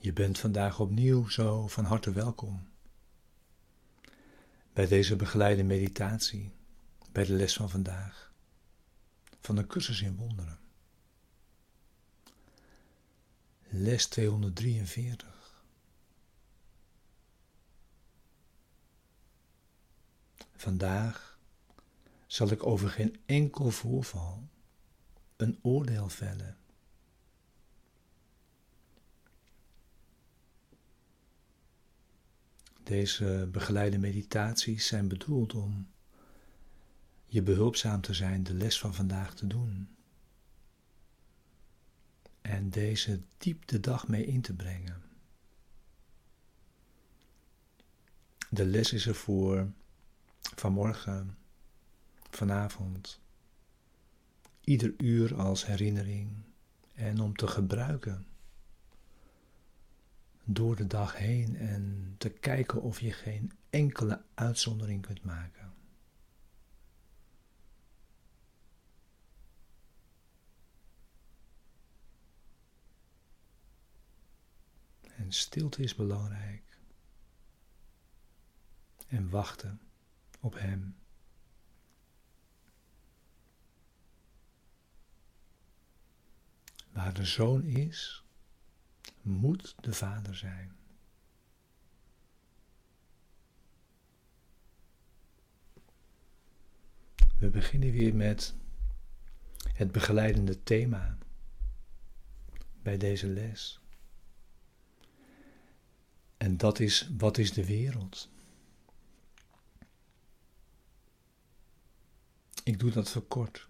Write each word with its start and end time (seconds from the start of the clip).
Je 0.00 0.12
bent 0.12 0.38
vandaag 0.38 0.80
opnieuw 0.80 1.28
zo 1.28 1.68
van 1.68 1.84
harte 1.84 2.12
welkom 2.12 2.68
bij 4.72 4.86
deze 4.86 5.16
begeleide 5.16 5.62
meditatie, 5.62 6.52
bij 7.12 7.24
de 7.24 7.32
les 7.32 7.54
van 7.54 7.70
vandaag, 7.70 8.32
van 9.40 9.56
de 9.56 9.66
cursus 9.66 10.02
in 10.02 10.16
wonderen. 10.16 10.58
Les 13.68 14.06
243. 14.06 15.64
Vandaag 20.56 21.38
zal 22.26 22.50
ik 22.50 22.66
over 22.66 22.88
geen 22.88 23.20
enkel 23.26 23.70
voorval 23.70 24.48
een 25.36 25.58
oordeel 25.62 26.08
vellen. 26.08 26.56
Deze 32.88 33.48
begeleide 33.52 33.98
meditaties 33.98 34.86
zijn 34.86 35.08
bedoeld 35.08 35.54
om 35.54 35.88
je 37.26 37.42
behulpzaam 37.42 38.00
te 38.00 38.14
zijn 38.14 38.42
de 38.42 38.54
les 38.54 38.78
van 38.78 38.94
vandaag 38.94 39.34
te 39.34 39.46
doen. 39.46 39.88
En 42.40 42.70
deze 42.70 43.20
diep 43.38 43.66
de 43.66 43.80
dag 43.80 44.08
mee 44.08 44.26
in 44.26 44.40
te 44.40 44.54
brengen. 44.54 45.02
De 48.50 48.66
les 48.66 48.92
is 48.92 49.06
er 49.06 49.14
voor 49.14 49.72
vanmorgen, 50.40 51.38
vanavond, 52.30 53.20
ieder 54.60 54.94
uur 54.96 55.34
als 55.34 55.66
herinnering 55.66 56.44
en 56.94 57.20
om 57.20 57.36
te 57.36 57.46
gebruiken 57.46 58.27
door 60.50 60.76
de 60.76 60.86
dag 60.86 61.16
heen 61.16 61.56
en 61.56 62.14
te 62.18 62.28
kijken 62.30 62.82
of 62.82 63.00
je 63.00 63.12
geen 63.12 63.52
enkele 63.70 64.24
uitzondering 64.34 65.02
kunt 65.02 65.24
maken. 65.24 65.74
En 75.00 75.32
stilte 75.32 75.82
is 75.82 75.94
belangrijk. 75.94 76.78
En 79.06 79.30
wachten 79.30 79.80
op 80.40 80.58
Hem. 80.58 80.96
Waar 86.92 87.14
de 87.14 87.24
zoon 87.24 87.64
is, 87.64 88.27
moet 89.28 89.74
de 89.80 89.92
Vader 89.92 90.36
zijn. 90.36 90.76
We 97.38 97.48
beginnen 97.50 97.92
weer 97.92 98.14
met 98.14 98.54
het 99.72 99.92
begeleidende 99.92 100.62
thema 100.62 101.18
bij 102.82 102.96
deze 102.96 103.26
les. 103.26 103.80
En 106.36 106.56
dat 106.56 106.80
is, 106.80 107.10
wat 107.18 107.38
is 107.38 107.52
de 107.52 107.66
wereld? 107.66 108.28
Ik 112.64 112.78
doe 112.78 112.90
dat 112.90 113.10
verkort. 113.10 113.68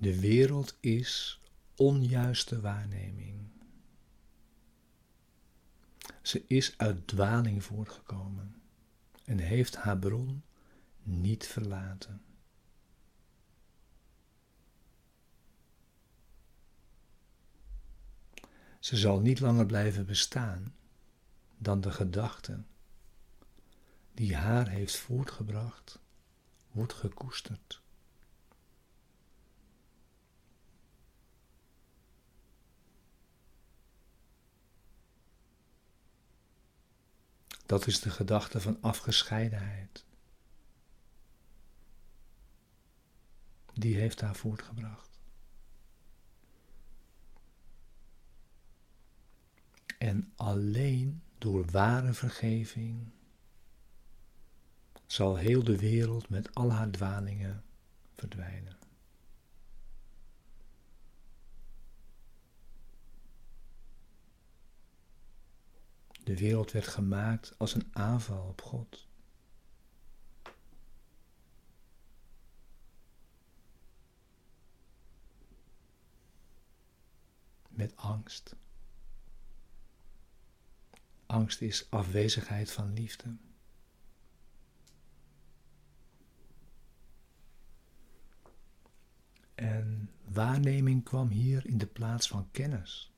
De 0.00 0.20
wereld 0.20 0.76
is 0.80 1.40
onjuiste 1.76 2.60
waarneming. 2.60 3.48
Ze 6.22 6.44
is 6.46 6.78
uit 6.78 7.06
dwaling 7.06 7.64
voortgekomen 7.64 8.62
en 9.24 9.38
heeft 9.38 9.76
haar 9.76 9.98
bron 9.98 10.42
niet 11.02 11.46
verlaten. 11.46 12.22
Ze 18.78 18.96
zal 18.96 19.20
niet 19.20 19.40
langer 19.40 19.66
blijven 19.66 20.06
bestaan 20.06 20.74
dan 21.58 21.80
de 21.80 21.90
gedachte 21.90 22.62
die 24.12 24.36
haar 24.36 24.68
heeft 24.68 24.96
voortgebracht, 24.96 25.98
wordt 26.70 26.92
gekoesterd. 26.92 27.82
Dat 37.70 37.86
is 37.86 38.00
de 38.00 38.10
gedachte 38.10 38.60
van 38.60 38.78
afgescheidenheid. 38.80 40.04
Die 43.72 43.96
heeft 43.96 44.20
haar 44.20 44.34
voortgebracht. 44.34 45.20
En 49.98 50.32
alleen 50.36 51.22
door 51.38 51.64
ware 51.64 52.12
vergeving 52.12 53.10
zal 55.06 55.36
heel 55.36 55.64
de 55.64 55.78
wereld 55.78 56.28
met 56.28 56.54
al 56.54 56.72
haar 56.72 56.90
dwalingen 56.90 57.64
verdwijnen. 58.16 58.78
De 66.24 66.29
wereld 66.40 66.72
werd 66.72 66.86
gemaakt 66.86 67.58
als 67.58 67.74
een 67.74 67.88
aanval 67.92 68.48
op 68.48 68.62
God. 68.62 69.08
Met 77.68 77.96
angst. 77.96 78.56
Angst 81.26 81.60
is 81.60 81.90
afwezigheid 81.90 82.70
van 82.70 82.92
liefde. 82.92 83.36
En 89.54 90.10
waarneming 90.24 91.04
kwam 91.04 91.28
hier 91.28 91.66
in 91.66 91.78
de 91.78 91.86
plaats 91.86 92.28
van 92.28 92.50
kennis. 92.50 93.09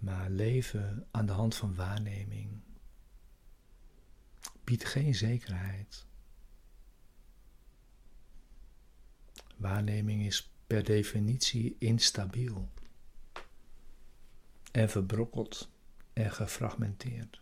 Maar 0.00 0.30
leven 0.30 1.06
aan 1.10 1.26
de 1.26 1.32
hand 1.32 1.54
van 1.54 1.74
waarneming 1.74 2.60
biedt 4.64 4.84
geen 4.84 5.14
zekerheid. 5.14 6.06
Waarneming 9.56 10.26
is 10.26 10.50
per 10.66 10.84
definitie 10.84 11.76
instabiel 11.78 12.68
en 14.72 14.90
verbrokkeld 14.90 15.70
en 16.12 16.32
gefragmenteerd. 16.32 17.40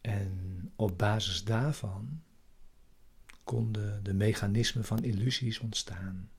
En 0.00 0.72
op 0.76 0.98
basis 0.98 1.44
daarvan 1.44 2.22
konden 3.44 4.02
de 4.02 4.14
mechanismen 4.14 4.84
van 4.84 5.04
illusies 5.04 5.58
ontstaan. 5.58 6.30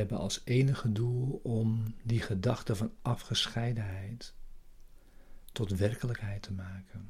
Hebben 0.00 0.18
als 0.18 0.40
enige 0.44 0.92
doel 0.92 1.40
om 1.42 1.94
die 2.02 2.20
gedachte 2.20 2.76
van 2.76 2.92
afgescheidenheid 3.02 4.34
tot 5.52 5.70
werkelijkheid 5.70 6.42
te 6.42 6.52
maken. 6.52 7.08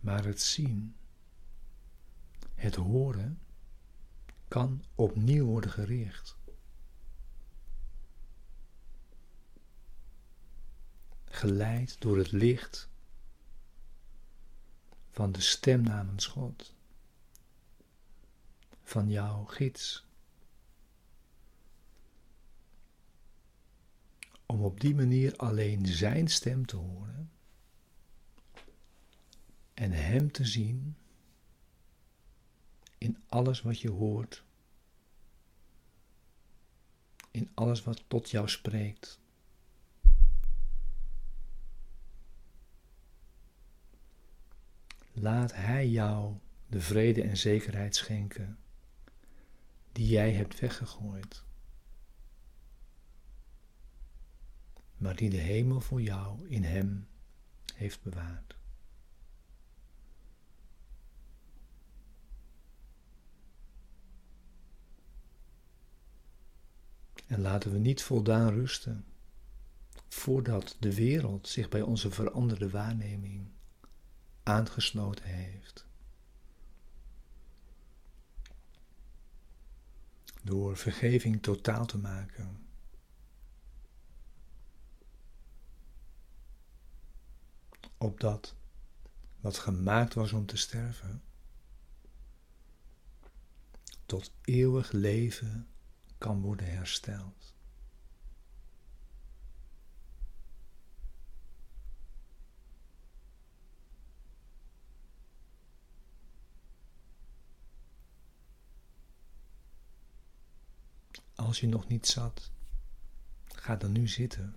Maar 0.00 0.24
het 0.24 0.40
zien, 0.40 0.96
het 2.54 2.74
horen, 2.74 3.38
kan 4.48 4.84
opnieuw 4.94 5.44
worden 5.44 5.70
gericht. 5.70 6.36
Geleid 11.34 11.96
door 12.00 12.18
het 12.18 12.32
licht 12.32 12.88
van 15.10 15.32
de 15.32 15.40
stem 15.40 15.82
namens 15.82 16.26
God, 16.26 16.74
van 18.82 19.08
jouw 19.08 19.44
gids. 19.44 20.04
om 24.46 24.64
op 24.64 24.80
die 24.80 24.94
manier 24.94 25.36
alleen 25.36 25.86
Zijn 25.86 26.28
stem 26.28 26.66
te 26.66 26.76
horen 26.76 27.30
en 29.74 29.92
Hem 29.92 30.32
te 30.32 30.44
zien 30.44 30.96
in 32.98 33.18
alles 33.28 33.62
wat 33.62 33.80
je 33.80 33.90
hoort, 33.90 34.44
in 37.30 37.50
alles 37.54 37.82
wat 37.82 38.02
tot 38.06 38.30
jou 38.30 38.48
spreekt. 38.48 39.18
Laat 45.16 45.54
Hij 45.54 45.88
jou 45.88 46.34
de 46.66 46.80
vrede 46.80 47.22
en 47.22 47.36
zekerheid 47.36 47.96
schenken 47.96 48.58
die 49.92 50.06
jij 50.08 50.32
hebt 50.32 50.60
weggegooid, 50.60 51.44
maar 54.96 55.16
die 55.16 55.30
de 55.30 55.36
hemel 55.36 55.80
voor 55.80 56.02
jou 56.02 56.48
in 56.48 56.64
Hem 56.64 57.06
heeft 57.74 58.02
bewaard. 58.02 58.56
En 67.26 67.40
laten 67.40 67.72
we 67.72 67.78
niet 67.78 68.02
voldaan 68.02 68.54
rusten 68.54 69.04
voordat 70.08 70.76
de 70.80 70.94
wereld 70.94 71.48
zich 71.48 71.68
bij 71.68 71.82
onze 71.82 72.10
veranderde 72.10 72.70
waarneming 72.70 73.52
aangesloten 74.44 75.24
heeft. 75.24 75.86
Door 80.42 80.76
vergeving 80.76 81.42
totaal 81.42 81.86
te 81.86 81.98
maken. 81.98 82.66
Opdat 87.98 88.54
wat 89.40 89.58
gemaakt 89.58 90.14
was 90.14 90.32
om 90.32 90.46
te 90.46 90.56
sterven, 90.56 91.22
tot 94.06 94.32
eeuwig 94.42 94.92
leven 94.92 95.68
kan 96.18 96.40
worden 96.40 96.66
hersteld. 96.70 97.54
Als 111.54 111.62
je 111.62 111.68
nog 111.68 111.88
niet 111.88 112.06
zat, 112.06 112.50
ga 113.44 113.76
dan 113.76 113.92
nu 113.92 114.08
zitten 114.08 114.56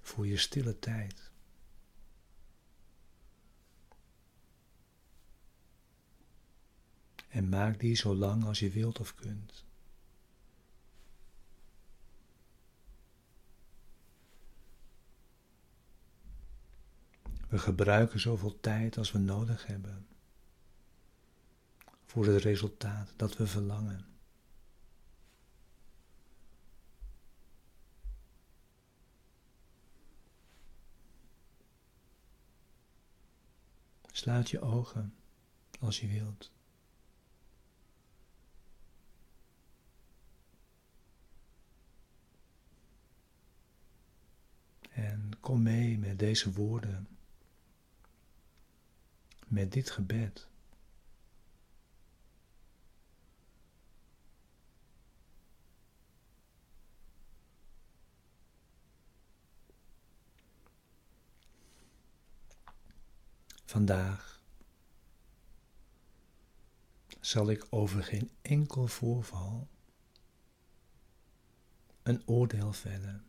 voor 0.00 0.26
je 0.26 0.36
stille 0.36 0.78
tijd. 0.78 1.30
En 7.28 7.48
maak 7.48 7.80
die 7.80 7.94
zo 7.94 8.14
lang 8.14 8.44
als 8.44 8.58
je 8.58 8.70
wilt 8.70 9.00
of 9.00 9.14
kunt. 9.14 9.64
We 17.48 17.58
gebruiken 17.58 18.20
zoveel 18.20 18.60
tijd 18.60 18.98
als 18.98 19.12
we 19.12 19.18
nodig 19.18 19.66
hebben 19.66 20.06
voor 22.06 22.26
het 22.26 22.42
resultaat 22.42 23.12
dat 23.16 23.36
we 23.36 23.46
verlangen. 23.46 24.09
Sluit 34.20 34.50
je 34.50 34.60
ogen 34.60 35.14
als 35.78 36.00
je 36.00 36.06
wilt. 36.06 36.52
En 44.90 45.30
kom 45.40 45.62
mee 45.62 45.98
met 45.98 46.18
deze 46.18 46.52
woorden 46.52 47.08
met 49.46 49.72
dit 49.72 49.90
gebed. 49.90 50.49
Vandaag 63.70 64.42
zal 67.20 67.50
ik 67.50 67.66
over 67.70 68.02
geen 68.02 68.30
enkel 68.42 68.86
voorval 68.86 69.68
een 72.02 72.22
oordeel 72.26 72.72
vellen. 72.72 73.24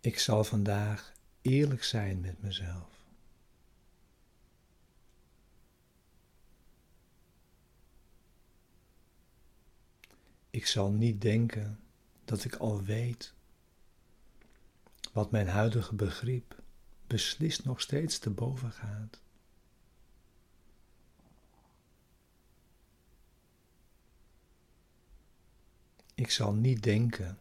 Ik 0.00 0.18
zal 0.18 0.44
vandaag 0.44 1.12
eerlijk 1.42 1.84
zijn 1.84 2.20
met 2.20 2.42
mezelf. 2.42 2.93
Ik 10.54 10.66
zal 10.66 10.90
niet 10.90 11.20
denken 11.20 11.80
dat 12.24 12.44
ik 12.44 12.54
al 12.54 12.82
weet 12.82 13.34
wat 15.12 15.30
mijn 15.30 15.48
huidige 15.48 15.94
begrip 15.94 16.62
beslist 17.06 17.64
nog 17.64 17.80
steeds 17.80 18.18
te 18.18 18.30
boven 18.30 18.72
gaat. 18.72 19.20
Ik 26.14 26.30
zal 26.30 26.54
niet 26.54 26.82
denken 26.82 27.38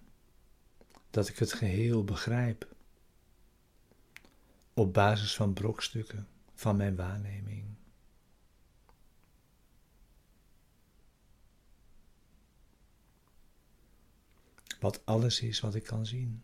dat 1.10 1.28
ik 1.28 1.38
het 1.38 1.54
geheel 1.54 2.04
begrijp. 2.04 2.76
Op 4.74 4.94
basis 4.94 5.36
van 5.36 5.54
brokstukken 5.54 6.28
van 6.54 6.76
mijn 6.76 6.96
waarneming. 6.96 7.66
Wat 14.84 15.06
alles 15.06 15.40
is 15.40 15.60
wat 15.60 15.76
ik 15.76 15.84
kan 15.84 16.06
zien. 16.06 16.44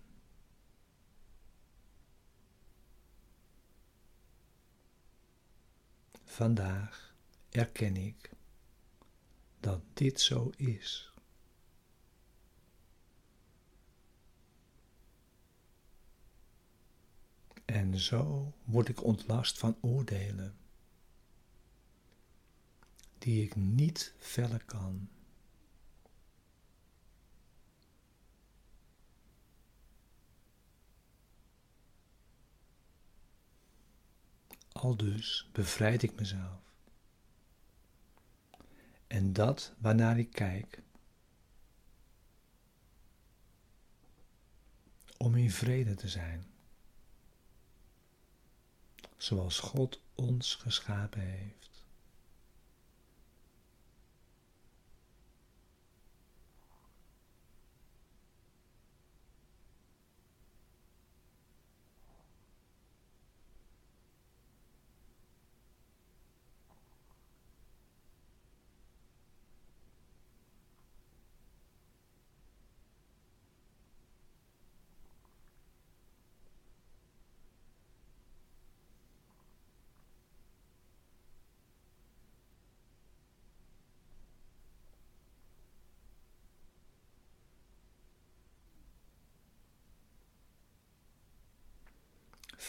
Vandaag 6.24 7.16
erken 7.50 7.98
ik 7.98 8.30
dat 9.60 9.82
dit 9.94 10.22
zo 10.22 10.52
is. 10.56 11.14
En 17.66 18.00
zo 18.00 18.54
word 18.64 18.90
ik 18.90 19.04
ontlast 19.04 19.58
van 19.58 19.78
oordelen 19.82 20.58
die 23.18 23.44
ik 23.44 23.56
niet 23.56 24.14
vellen 24.18 24.66
kan. 24.66 25.10
Al 34.80 34.96
dus 34.96 35.50
bevrijd 35.52 36.04
ik 36.04 36.16
mezelf. 36.16 36.62
En 39.08 39.34
dat 39.34 39.74
waarnaar 39.78 40.20
ik 40.20 40.32
kijk, 40.32 40.82
om 45.18 45.36
in 45.36 45.52
vrede 45.52 45.96
te 45.96 46.08
zijn 46.08 46.46
zoals 49.18 49.60
God 49.60 50.02
ons 50.16 50.56
geschapen 50.56 51.22
heeft. 51.22 51.86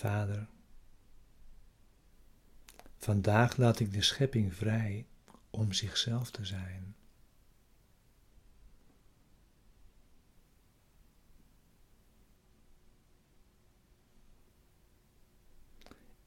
Vader, 0.00 0.49
vandaag 2.97 3.57
laat 3.57 3.80
ik 3.80 3.92
de 3.92 4.02
schepping 4.02 4.54
vrij 4.54 5.07
om 5.50 5.73
zichzelf 5.73 6.30
te 6.30 6.45
zijn. 6.45 6.95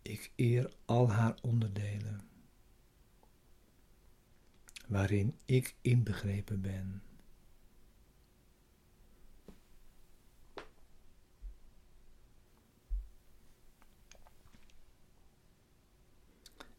Ik 0.02 0.32
eer 0.36 0.74
al 0.86 1.12
haar 1.12 1.38
onderdelen, 1.42 2.28
waarin 4.88 5.38
ik 5.46 5.76
inbegrepen 5.82 6.62
ben. 6.62 7.04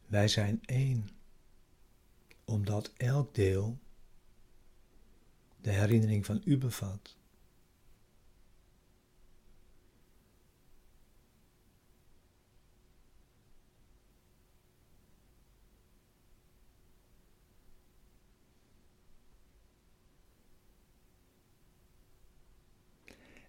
Wij 0.06 0.28
zijn 0.28 0.60
één, 0.64 1.08
omdat 2.44 2.92
elk 2.96 3.34
deel 3.34 3.78
de 5.60 5.70
herinnering 5.70 6.26
van 6.26 6.42
u 6.44 6.58
bevat. 6.58 7.16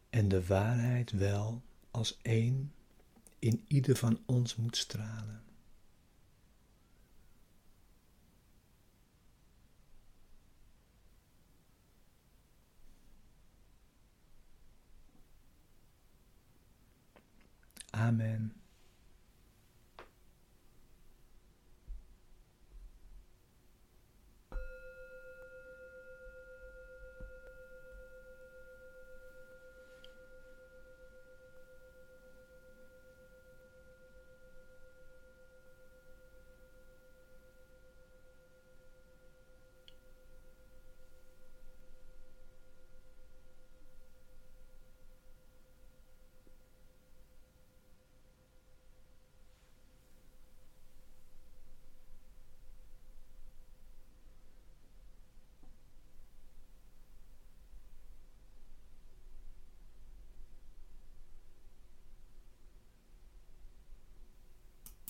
En 0.10 0.28
de 0.28 0.46
waarheid 0.46 1.12
wel 1.12 1.62
als 1.92 2.18
één 2.22 2.74
in 3.40 3.64
ieder 3.68 3.96
van 3.96 4.20
ons 4.26 4.56
moet 4.56 4.78
stralen. 4.78 5.45
Amen. 17.96 18.52